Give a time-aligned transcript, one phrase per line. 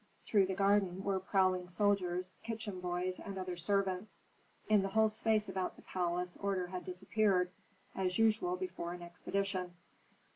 [0.25, 4.25] Through the garden were prowling soldiers, kitchen boys, and other servants.
[4.67, 7.51] In the whole space about the palace order had disappeared,
[7.93, 9.75] as usual before an expedition.